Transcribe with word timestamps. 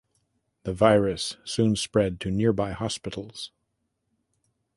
The 0.63 0.73
virus 0.73 1.37
soon 1.43 1.75
spread 1.75 2.19
to 2.21 2.31
nearby 2.31 2.71
hospitals. 2.71 3.51